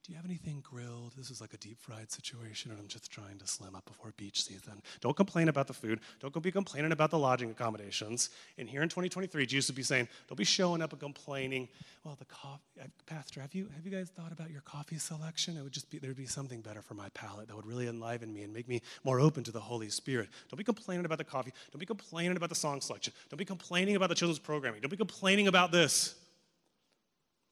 [0.04, 1.13] do you have anything grilled?
[1.18, 4.12] This is like a deep fried situation, and I'm just trying to slim up before
[4.18, 4.82] beach season.
[5.00, 6.02] Don't complain about the food.
[6.20, 8.30] Don't go be complaining about the lodging accommodations.
[8.58, 11.70] And here in 2023, Jesus would be saying, don't be showing up and complaining.
[12.04, 15.56] Well, the coffee, uh, Pastor, have you have you guys thought about your coffee selection?
[15.56, 18.34] It would just be there'd be something better for my palate that would really enliven
[18.34, 20.28] me and make me more open to the Holy Spirit.
[20.50, 21.54] Don't be complaining about the coffee.
[21.72, 23.13] Don't be complaining about the song selection.
[23.30, 24.82] Don't be complaining about the children's programming.
[24.82, 26.16] Don't be complaining about this.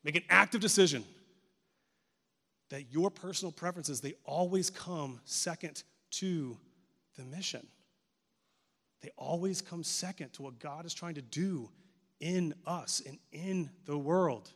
[0.03, 1.05] Make an active decision
[2.71, 6.57] that your personal preferences, they always come second to
[7.17, 7.67] the mission.
[9.01, 11.69] They always come second to what God is trying to do
[12.19, 14.49] in us and in the world.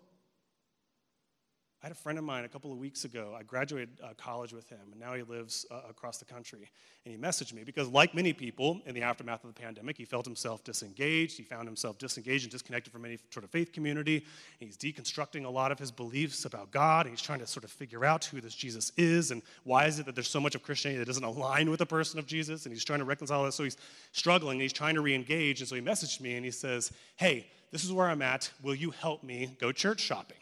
[1.86, 3.36] I had a friend of mine a couple of weeks ago.
[3.38, 6.72] I graduated uh, college with him, and now he lives uh, across the country.
[7.06, 10.04] And he messaged me because, like many people in the aftermath of the pandemic, he
[10.04, 11.38] felt himself disengaged.
[11.38, 14.26] He found himself disengaged and disconnected from any sort of faith community.
[14.60, 17.06] And he's deconstructing a lot of his beliefs about God.
[17.06, 20.00] And he's trying to sort of figure out who this Jesus is and why is
[20.00, 22.66] it that there's so much of Christianity that doesn't align with the person of Jesus.
[22.66, 23.52] And he's trying to reconcile that.
[23.52, 23.78] So he's
[24.12, 25.62] struggling and he's trying to re engage.
[25.62, 28.50] And so he messaged me and he says, Hey, this is where I'm at.
[28.64, 30.38] Will you help me go church shopping?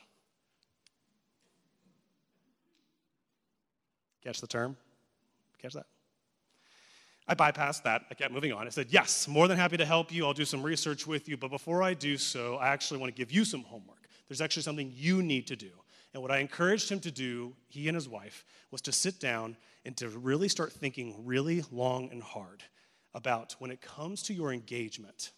[4.23, 4.77] Catch the term?
[5.62, 5.86] Catch that?
[7.27, 8.03] I bypassed that.
[8.12, 8.67] I kept moving on.
[8.67, 10.25] I said, Yes, more than happy to help you.
[10.25, 11.38] I'll do some research with you.
[11.38, 14.07] But before I do so, I actually want to give you some homework.
[14.27, 15.71] There's actually something you need to do.
[16.13, 19.57] And what I encouraged him to do, he and his wife, was to sit down
[19.86, 22.63] and to really start thinking really long and hard
[23.13, 25.31] about when it comes to your engagement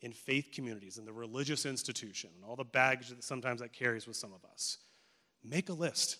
[0.00, 4.06] in faith communities and the religious institution and all the baggage that sometimes that carries
[4.06, 4.78] with some of us.
[5.44, 6.18] Make a list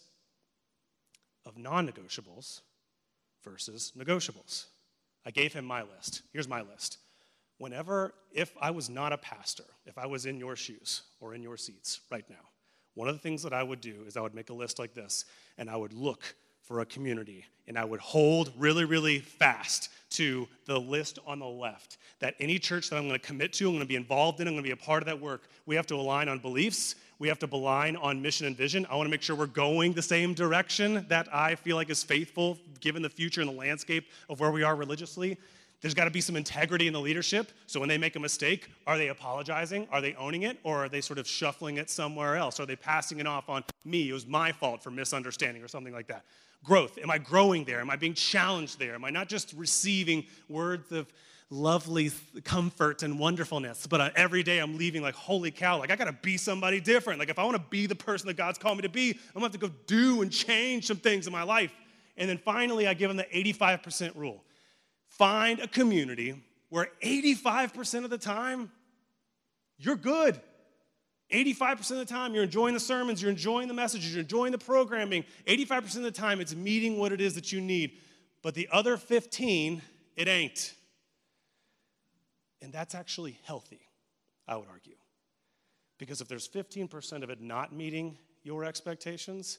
[1.49, 2.61] of non negotiables
[3.43, 4.67] versus negotiables.
[5.27, 6.23] I gave him my list.
[6.33, 6.99] Here's my list.
[7.59, 11.43] Whenever, if I was not a pastor, if I was in your shoes or in
[11.43, 12.37] your seats right now,
[12.95, 14.95] one of the things that I would do is I would make a list like
[14.95, 15.25] this
[15.57, 20.49] and I would look for a community and I would hold really, really fast to
[20.67, 23.73] the list on the left that any church that I'm going to commit to, I'm
[23.73, 25.77] going to be involved in, I'm going to be a part of that work, we
[25.77, 28.87] have to align on beliefs, we have to align on mission and vision.
[28.89, 32.03] I want to make sure we're going the same direction that I feel like is
[32.03, 35.37] faithful given the future and the landscape of where we are religiously.
[35.81, 37.53] There's got to be some integrity in the leadership.
[37.67, 39.87] So when they make a mistake, are they apologizing?
[39.93, 40.59] Are they owning it?
[40.65, 42.59] Or are they sort of shuffling it somewhere else?
[42.59, 44.09] Are they passing it off on me?
[44.09, 46.25] It was my fault for misunderstanding or something like that.
[46.65, 46.99] Growth.
[46.99, 47.81] Am I growing there?
[47.81, 48.95] Am I being challenged there?
[48.97, 51.13] Am I not just receiving words of
[51.51, 52.11] lovely
[52.45, 53.87] comfort and wonderfulness.
[53.87, 57.19] But uh, every day I'm leaving like, holy cow, like I gotta be somebody different.
[57.19, 59.47] Like if I wanna be the person that God's called me to be, I'm gonna
[59.47, 61.73] have to go do and change some things in my life.
[62.17, 64.45] And then finally, I give them the 85% rule
[65.09, 66.35] find a community
[66.69, 68.71] where 85% of the time
[69.79, 70.41] you're good.
[71.33, 74.59] 85% of the time, you're enjoying the sermons, you're enjoying the messages, you're enjoying the
[74.59, 75.25] programming.
[75.47, 77.99] 85% of the time, it's meeting what it is that you need.
[78.43, 79.83] But the other 15,
[80.17, 80.75] it ain't.
[82.63, 83.81] And that's actually healthy,
[84.47, 84.97] I would argue.
[85.99, 89.59] Because if there's 15% of it not meeting your expectations,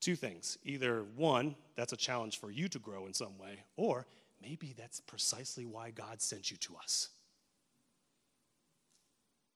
[0.00, 0.58] two things.
[0.64, 4.06] Either one, that's a challenge for you to grow in some way, or
[4.42, 7.08] maybe that's precisely why God sent you to us.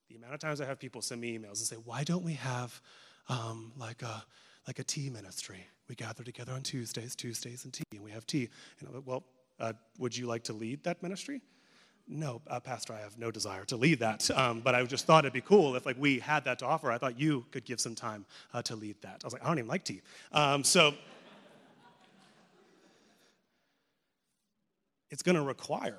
[0.08, 2.32] The amount of times I have people send me emails and say, Why don't we
[2.34, 2.80] have
[3.28, 4.24] um, like a
[4.68, 5.66] like a tea ministry.
[5.88, 8.50] We gather together on Tuesdays, Tuesdays and tea, and we have tea.
[8.78, 9.24] And I'm like, well,
[9.58, 11.40] uh, would you like to lead that ministry?
[12.10, 14.30] No, uh, Pastor, I have no desire to lead that.
[14.30, 16.90] Um, but I just thought it'd be cool if like we had that to offer.
[16.90, 19.20] I thought you could give some time uh, to lead that.
[19.22, 20.00] I was like, I don't even like tea.
[20.32, 20.94] Um, so
[25.10, 25.98] it's going to require,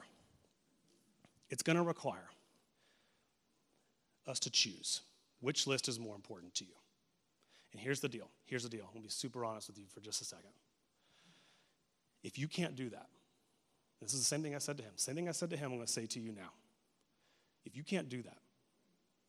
[1.51, 2.29] it's going to require
[4.25, 5.01] us to choose
[5.41, 6.73] which list is more important to you.
[7.71, 8.29] And here's the deal.
[8.45, 8.81] Here's the deal.
[8.81, 10.49] I'm going to be super honest with you for just a second.
[12.23, 13.07] If you can't do that,
[14.01, 14.93] this is the same thing I said to him.
[14.95, 16.51] Same thing I said to him, I'm going to say to you now.
[17.65, 18.37] If you can't do that,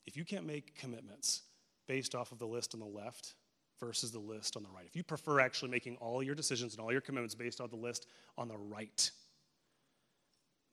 [0.07, 1.43] if you can't make commitments
[1.89, 3.35] based off of the list on the left
[3.81, 6.81] versus the list on the right, if you prefer actually making all your decisions and
[6.81, 8.07] all your commitments based off the list
[8.39, 9.11] on the right,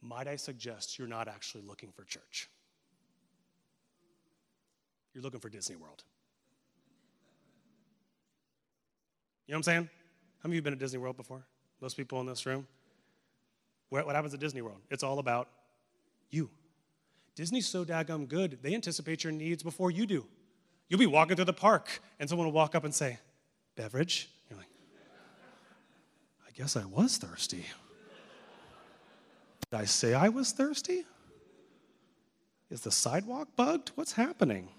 [0.02, 2.48] might I suggest you're not actually looking for church?
[5.14, 6.04] You're looking for Disney World.
[9.48, 9.90] You know what I'm saying?
[10.44, 11.44] How many of you been at Disney World before?
[11.82, 12.68] Most people in this room?
[13.90, 14.80] What happens at Disney World?
[14.90, 15.48] It's all about
[16.30, 16.50] you.
[17.36, 20.26] Disney's so daggum good, they anticipate your needs before you do.
[20.90, 23.20] You'll be walking through the park, and someone will walk up and say,
[23.76, 24.30] Beverage?
[24.50, 24.70] You're like,
[26.48, 27.66] I guess I was thirsty.
[29.70, 31.04] Did I say I was thirsty?
[32.70, 33.92] Is the sidewalk bugged?
[33.96, 34.70] What's happening?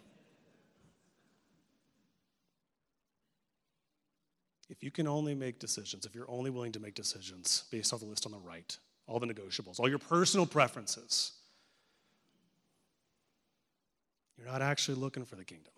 [4.68, 8.00] If you can only make decisions, if you're only willing to make decisions based off
[8.00, 8.76] the list on the right,
[9.08, 11.32] all the negotiables, all your personal preferences,
[14.36, 15.72] you're not actually looking for the kingdom.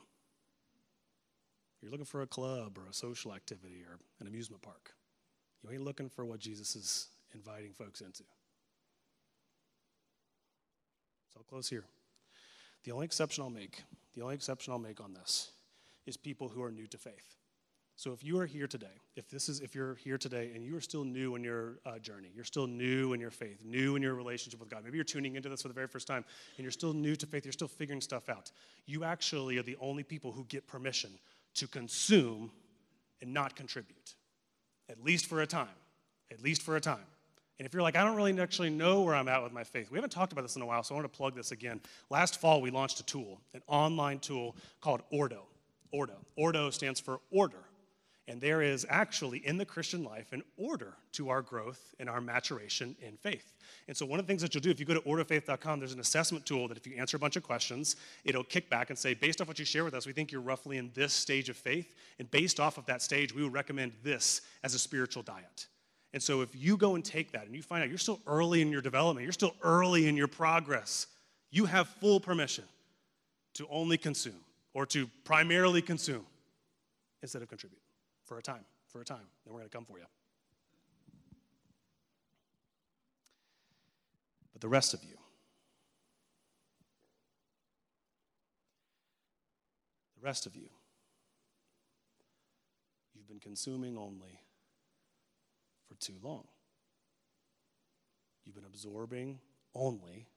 [1.81, 4.93] You're looking for a club or a social activity or an amusement park.
[5.63, 8.25] You ain't looking for what Jesus is inviting folks into.
[11.33, 11.85] So I'll close here.
[12.85, 13.83] The only exception I'll make,
[14.15, 15.53] the only exception I'll make on this
[16.07, 17.37] is people who are new to faith.
[18.01, 20.75] So if you are here today, if this is if you're here today and you
[20.75, 24.01] are still new in your uh, journey, you're still new in your faith, new in
[24.01, 24.85] your relationship with God.
[24.85, 26.25] Maybe you're tuning into this for the very first time
[26.57, 28.53] and you're still new to faith, you're still figuring stuff out.
[28.87, 31.11] You actually are the only people who get permission
[31.57, 32.51] to consume
[33.21, 34.15] and not contribute.
[34.89, 35.69] At least for a time.
[36.33, 37.05] At least for a time.
[37.59, 39.91] And if you're like, I don't really actually know where I'm at with my faith,
[39.91, 41.83] we haven't talked about this in a while, so I want to plug this again.
[42.09, 45.43] Last fall, we launched a tool, an online tool called Ordo.
[45.93, 46.15] Ordo.
[46.37, 47.59] Ordo stands for order.
[48.31, 52.21] And there is actually in the Christian life an order to our growth and our
[52.21, 53.55] maturation in faith.
[53.89, 55.95] And so, one of the things that you'll do if you go to orderfaith.com, there's
[55.95, 58.97] an assessment tool that if you answer a bunch of questions, it'll kick back and
[58.97, 61.49] say, based off what you share with us, we think you're roughly in this stage
[61.49, 61.93] of faith.
[62.21, 65.67] And based off of that stage, we would recommend this as a spiritual diet.
[66.13, 68.63] And so, if you go and take that and you find out you're still early
[68.63, 71.09] in your development, you're still early in your progress,
[71.51, 72.65] you have full permission
[73.55, 74.39] to only consume
[74.73, 76.25] or to primarily consume
[77.23, 77.81] instead of contribute
[78.31, 79.27] for a time, for a time.
[79.45, 80.05] Then we're going to come for you.
[84.53, 85.17] But the rest of you,
[90.17, 90.69] the rest of you,
[93.17, 94.39] you've been consuming only
[95.89, 96.47] for too long.
[98.45, 99.41] You've been absorbing
[99.75, 100.29] only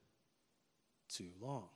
[1.08, 1.70] too long.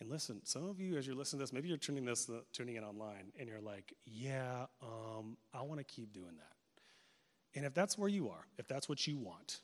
[0.00, 2.40] And listen, some of you, as you're listening to this, maybe you're tuning this, uh,
[2.52, 6.56] tuning in online, and you're like, "Yeah, um, I want to keep doing that."
[7.54, 9.60] And if that's where you are, if that's what you want,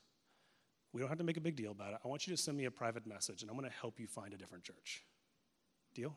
[0.92, 2.00] we don't have to make a big deal about it.
[2.04, 4.06] I want you to send me a private message, and I'm going to help you
[4.06, 5.04] find a different church.
[5.94, 6.16] Deal?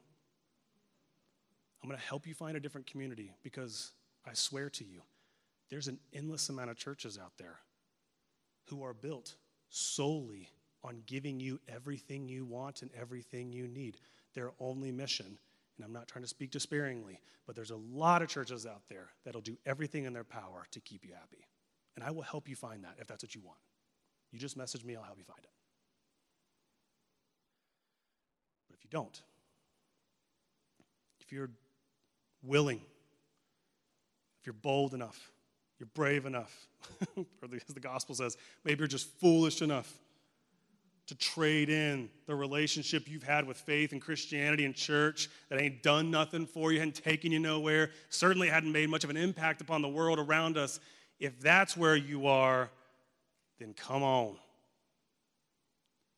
[1.82, 3.94] I'm going to help you find a different community because
[4.26, 5.02] I swear to you,
[5.70, 7.60] there's an endless amount of churches out there
[8.66, 9.36] who are built
[9.70, 10.50] solely
[10.84, 13.98] on giving you everything you want and everything you need.
[14.34, 15.38] Their only mission,
[15.78, 19.10] and I'm not trying to speak despairingly, but there's a lot of churches out there
[19.26, 21.48] that'll do everything in their power to keep you happy.
[21.96, 23.60] And I will help you find that if that's what you want.
[24.32, 25.50] You just message me, I'll help you find it.
[28.70, 29.22] But if you don't,
[31.20, 31.50] if you're
[32.44, 32.82] willing,
[34.40, 35.32] if you're bold enough,
[35.80, 36.68] you're brave enough,
[37.18, 39.98] or as the gospel says, maybe you're just foolish enough
[41.10, 45.82] to trade in the relationship you've had with faith and Christianity and church that ain't
[45.82, 49.60] done nothing for you, hadn't taken you nowhere, certainly hadn't made much of an impact
[49.60, 50.80] upon the world around us.
[51.20, 52.70] If that's where you are,
[53.58, 54.38] then come on.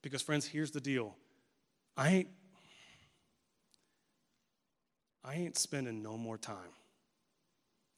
[0.02, 1.16] Because, friends, here's the deal
[1.96, 2.28] I ain't.
[5.24, 6.58] I ain't spending no more time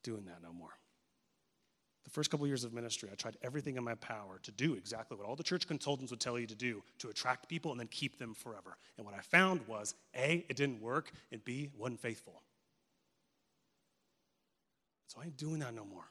[0.03, 0.77] doing that no more
[2.13, 5.17] first couple of years of ministry, I tried everything in my power to do exactly
[5.17, 7.87] what all the church consultants would tell you to do to attract people and then
[7.87, 8.77] keep them forever.
[8.97, 12.43] And what I found was A, it didn't work, and B, wasn't faithful.
[15.07, 16.05] So I ain't doing that no more.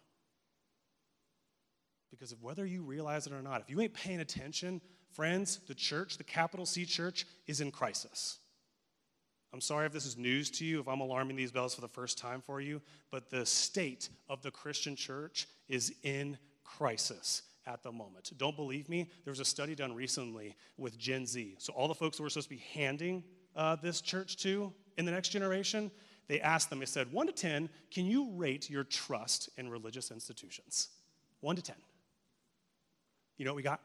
[2.11, 4.80] Because of whether you realize it or not, if you ain't paying attention,
[5.12, 8.38] friends, the church, the capital C church, is in crisis.
[9.53, 11.88] I'm sorry if this is news to you, if I'm alarming these bells for the
[11.88, 12.80] first time for you,
[13.11, 18.32] but the state of the Christian church is in crisis at the moment.
[18.38, 19.11] Don't believe me?
[19.24, 21.57] There was a study done recently with Gen Z.
[21.59, 23.22] So, all the folks that we're supposed to be handing
[23.55, 25.90] uh, this church to in the next generation,
[26.28, 30.11] they asked them, they said, 1 to 10, can you rate your trust in religious
[30.11, 30.88] institutions?
[31.40, 31.76] 1 to 10.
[33.36, 33.80] You know what we got?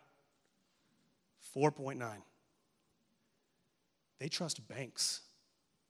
[1.55, 1.99] 4.9.
[4.19, 5.21] They trust banks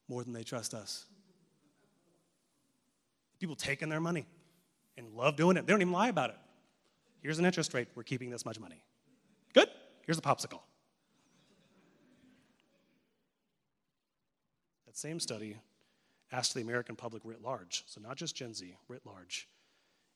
[0.07, 1.05] more than they trust us.
[3.39, 4.25] People taking their money
[4.97, 5.67] and love doing it.
[5.67, 6.37] They don't even lie about it.
[7.21, 7.87] Here's an interest rate.
[7.95, 8.83] We're keeping this much money.
[9.53, 9.69] Good.
[10.05, 10.61] Here's a popsicle.
[14.85, 15.57] That same study
[16.31, 19.47] asked the American public writ large, so not just Gen Z, writ large,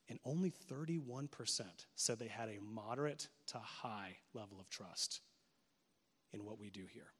[0.10, 1.62] and only 31%
[1.96, 5.22] said they had a moderate to high level of trust
[6.34, 7.14] in what we do here.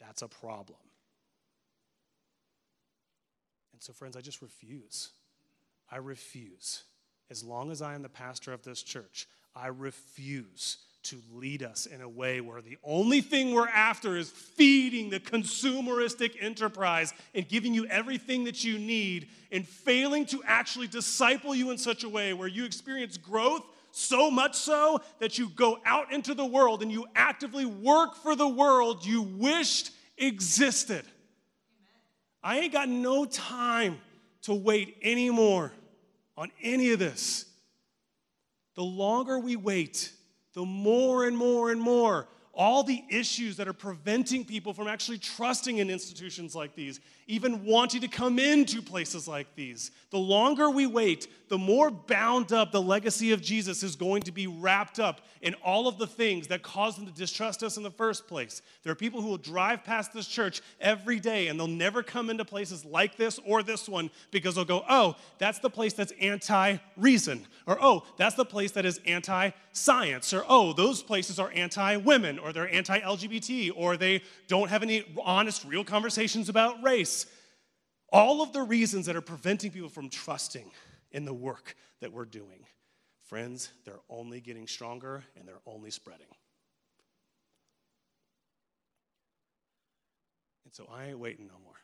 [0.00, 0.78] That's a problem.
[3.72, 5.10] And so, friends, I just refuse.
[5.90, 6.82] I refuse.
[7.30, 11.86] As long as I am the pastor of this church, I refuse to lead us
[11.86, 17.48] in a way where the only thing we're after is feeding the consumeristic enterprise and
[17.48, 22.08] giving you everything that you need and failing to actually disciple you in such a
[22.08, 23.62] way where you experience growth
[23.92, 28.34] so much so that you go out into the world and you actively work for
[28.34, 31.04] the world you wished existed.
[32.42, 33.98] I ain't got no time
[34.42, 35.72] to wait anymore
[36.36, 37.44] on any of this.
[38.74, 40.12] The longer we wait,
[40.54, 45.18] the more and more and more all the issues that are preventing people from actually
[45.18, 47.00] trusting in institutions like these,
[47.30, 49.92] even wanting to come into places like these.
[50.10, 54.32] The longer we wait, the more bound up the legacy of Jesus is going to
[54.32, 57.82] be wrapped up in all of the things that caused them to distrust us in
[57.82, 58.62] the first place.
[58.82, 62.30] There are people who will drive past this church every day and they'll never come
[62.30, 66.12] into places like this or this one because they'll go, oh, that's the place that's
[66.20, 71.38] anti reason, or oh, that's the place that is anti science, or oh, those places
[71.38, 76.48] are anti women, or they're anti LGBT, or they don't have any honest, real conversations
[76.48, 77.19] about race.
[78.12, 80.70] All of the reasons that are preventing people from trusting
[81.12, 82.66] in the work that we're doing.
[83.24, 86.26] Friends, they're only getting stronger and they're only spreading.
[90.64, 91.74] And so I ain't waiting no more.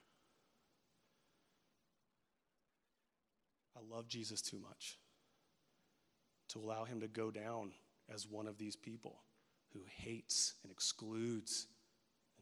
[3.76, 4.98] I love Jesus too much
[6.48, 7.72] to allow him to go down
[8.12, 9.22] as one of these people
[9.72, 11.66] who hates and excludes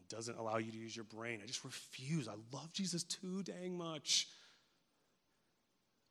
[0.09, 1.39] doesn't allow you to use your brain.
[1.43, 2.27] I just refuse.
[2.27, 4.27] I love Jesus too dang much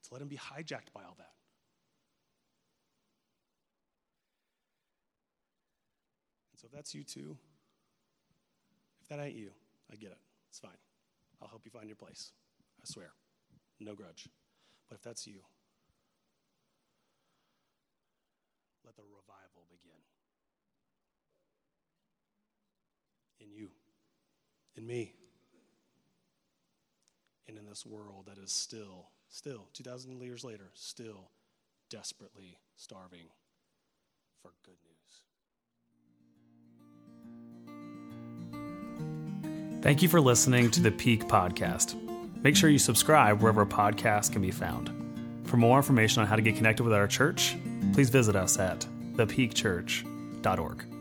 [0.04, 1.32] to let him be hijacked by all that.
[6.52, 7.36] And so if that's you too,
[9.02, 9.50] if that ain't you,
[9.92, 10.18] I get it.
[10.50, 10.70] It's fine.
[11.42, 12.32] I'll help you find your place.
[12.82, 13.12] I swear.
[13.80, 14.28] No grudge.
[14.88, 15.40] But if that's you,
[18.84, 19.98] let the revival begin.
[23.40, 23.68] In you,
[24.76, 25.14] in me,
[27.46, 31.30] and in this world that is still, still, 2,000 years later, still
[31.90, 33.28] desperately starving
[34.42, 34.94] for good news.
[39.82, 41.94] Thank you for listening to the Peak Podcast.
[42.42, 44.90] Make sure you subscribe wherever podcasts can be found.
[45.44, 47.56] For more information on how to get connected with our church,
[47.92, 50.93] please visit us at thepeakchurch.org.